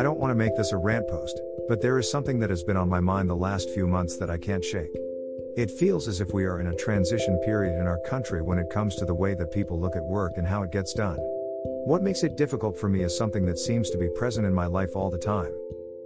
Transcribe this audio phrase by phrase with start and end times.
[0.00, 2.62] I don't want to make this a rant post, but there is something that has
[2.62, 4.88] been on my mind the last few months that I can't shake.
[5.58, 8.70] It feels as if we are in a transition period in our country when it
[8.70, 11.18] comes to the way that people look at work and how it gets done.
[11.84, 14.64] What makes it difficult for me is something that seems to be present in my
[14.64, 15.52] life all the time.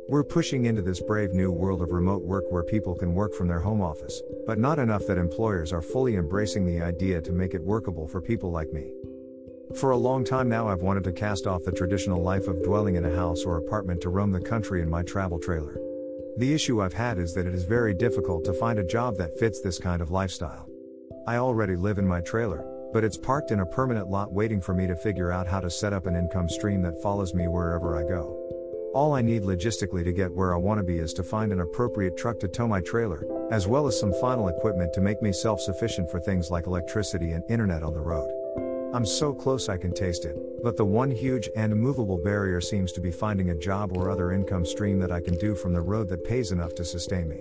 [0.09, 3.47] We're pushing into this brave new world of remote work where people can work from
[3.47, 7.55] their home office, but not enough that employers are fully embracing the idea to make
[7.55, 8.91] it workable for people like me.
[9.77, 12.95] For a long time now, I've wanted to cast off the traditional life of dwelling
[12.95, 15.77] in a house or apartment to roam the country in my travel trailer.
[16.37, 19.37] The issue I've had is that it is very difficult to find a job that
[19.37, 20.69] fits this kind of lifestyle.
[21.27, 24.75] I already live in my trailer, but it's parked in a permanent lot waiting for
[24.75, 27.97] me to figure out how to set up an income stream that follows me wherever
[27.97, 28.41] I go.
[28.95, 31.61] All I need logistically to get where I want to be is to find an
[31.61, 35.33] appropriate truck to tow my trailer, as well as some final equipment to make me
[35.33, 38.31] self sufficient for things like electricity and internet on the road.
[38.95, 42.93] I'm so close I can taste it, but the one huge and immovable barrier seems
[42.93, 45.81] to be finding a job or other income stream that I can do from the
[45.81, 47.41] road that pays enough to sustain me.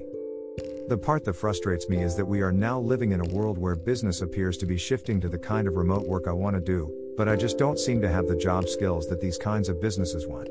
[0.88, 3.76] The part that frustrates me is that we are now living in a world where
[3.76, 6.92] business appears to be shifting to the kind of remote work I want to do,
[7.18, 10.26] but I just don't seem to have the job skills that these kinds of businesses
[10.26, 10.50] want.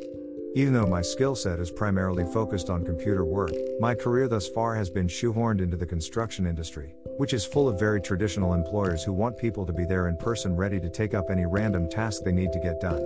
[0.55, 4.75] Even though my skill set is primarily focused on computer work, my career thus far
[4.75, 9.15] has been shoehorned into the construction industry, which is full of very traditional employers who
[9.15, 12.33] want people to be there in person ready to take up any random task they
[12.33, 13.03] need to get done.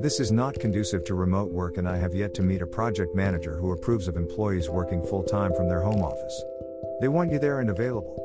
[0.00, 3.14] This is not conducive to remote work, and I have yet to meet a project
[3.14, 6.44] manager who approves of employees working full time from their home office.
[7.00, 8.20] They want you there and available.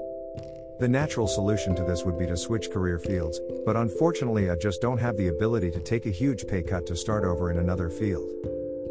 [0.79, 4.81] The natural solution to this would be to switch career fields, but unfortunately, I just
[4.81, 7.89] don't have the ability to take a huge pay cut to start over in another
[7.89, 8.29] field.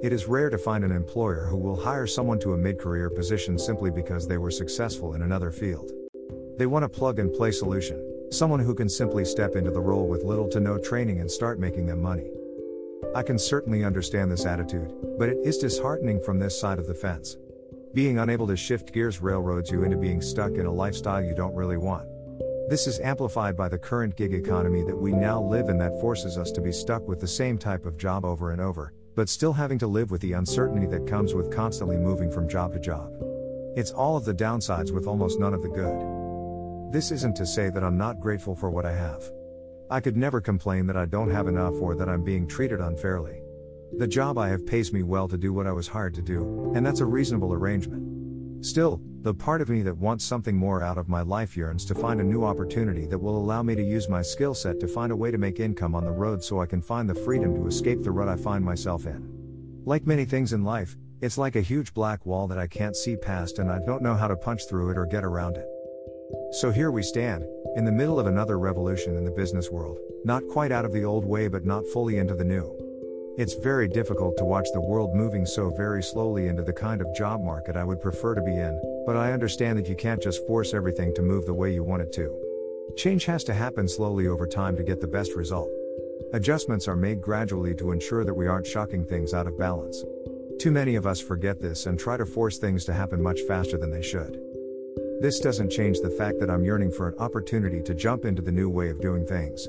[0.03, 3.08] It is rare to find an employer who will hire someone to a mid career
[3.08, 5.91] position simply because they were successful in another field.
[6.58, 10.08] They want a plug and play solution, someone who can simply step into the role
[10.08, 12.30] with little to no training and start making them money.
[13.14, 16.95] I can certainly understand this attitude, but it is disheartening from this side of the
[16.95, 17.39] fence.
[17.94, 21.55] Being unable to shift gears railroads you into being stuck in a lifestyle you don't
[21.55, 22.07] really want.
[22.68, 26.36] This is amplified by the current gig economy that we now live in that forces
[26.36, 29.55] us to be stuck with the same type of job over and over, but still
[29.55, 33.11] having to live with the uncertainty that comes with constantly moving from job to job.
[33.74, 36.92] It's all of the downsides with almost none of the good.
[36.92, 39.30] This isn't to say that I'm not grateful for what I have.
[39.91, 43.41] I could never complain that I don't have enough or that I'm being treated unfairly.
[43.96, 46.72] The job I have pays me well to do what I was hired to do,
[46.74, 48.64] and that's a reasonable arrangement.
[48.64, 51.94] Still, the part of me that wants something more out of my life yearns to
[51.94, 55.10] find a new opportunity that will allow me to use my skill set to find
[55.10, 57.66] a way to make income on the road so I can find the freedom to
[57.66, 59.28] escape the rut I find myself in.
[59.84, 63.16] Like many things in life, it's like a huge black wall that I can't see
[63.16, 65.66] past and I don't know how to punch through it or get around it.
[66.52, 67.44] So here we stand,
[67.76, 71.05] in the middle of another revolution in the business world, not quite out of the
[71.05, 72.87] old way but not fully into the new.
[73.38, 77.14] It's very difficult to watch the world moving so very slowly into the kind of
[77.14, 80.44] job market I would prefer to be in, but I understand that you can't just
[80.44, 82.36] force everything to move the way you want it to.
[82.96, 85.70] Change has to happen slowly over time to get the best result.
[86.32, 90.02] Adjustments are made gradually to ensure that we aren't shocking things out of balance.
[90.58, 93.78] Too many of us forget this and try to force things to happen much faster
[93.78, 94.36] than they should.
[95.20, 98.50] This doesn't change the fact that I'm yearning for an opportunity to jump into the
[98.50, 99.68] new way of doing things.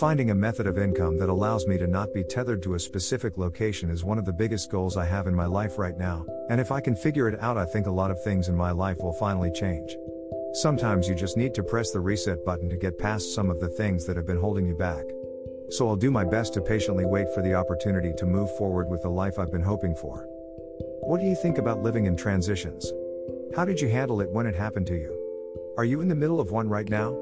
[0.00, 3.38] Finding a method of income that allows me to not be tethered to a specific
[3.38, 6.60] location is one of the biggest goals I have in my life right now, and
[6.60, 8.98] if I can figure it out, I think a lot of things in my life
[8.98, 9.96] will finally change.
[10.52, 13.70] Sometimes you just need to press the reset button to get past some of the
[13.70, 15.04] things that have been holding you back.
[15.70, 19.00] So I'll do my best to patiently wait for the opportunity to move forward with
[19.00, 20.26] the life I've been hoping for.
[21.00, 22.92] What do you think about living in transitions?
[23.56, 25.74] How did you handle it when it happened to you?
[25.78, 27.16] Are you in the middle of one right now?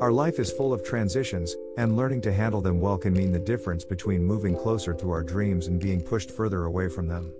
[0.00, 3.38] Our life is full of transitions, and learning to handle them well can mean the
[3.38, 7.34] difference between moving closer to our dreams and being pushed further away from them.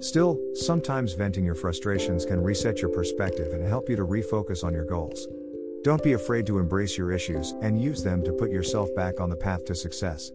[0.00, 4.72] Still, sometimes venting your frustrations can reset your perspective and help you to refocus on
[4.72, 5.28] your goals.
[5.82, 9.28] Don't be afraid to embrace your issues and use them to put yourself back on
[9.28, 10.32] the path to success.